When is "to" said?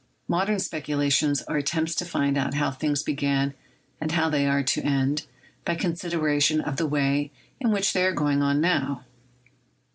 1.93-2.05, 4.63-4.81